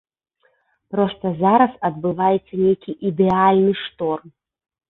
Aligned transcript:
Проста 0.95 1.33
зараз 1.43 1.71
адбываецца 1.89 2.53
нейкі 2.65 2.91
ідэальны 3.11 3.73
шторм. 3.87 4.27